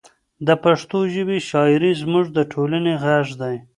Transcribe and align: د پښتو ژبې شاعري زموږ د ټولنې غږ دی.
د 0.47 0.49
پښتو 0.63 0.99
ژبې 1.13 1.37
شاعري 1.49 1.91
زموږ 2.01 2.25
د 2.37 2.39
ټولنې 2.51 2.93
غږ 3.03 3.27
دی. 3.41 3.55